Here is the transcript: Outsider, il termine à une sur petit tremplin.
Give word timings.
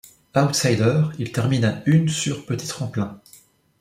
Outsider, 0.35 1.03
il 1.19 1.31
termine 1.31 1.63
à 1.63 1.83
une 1.85 2.09
sur 2.09 2.47
petit 2.47 2.65
tremplin. 2.65 3.21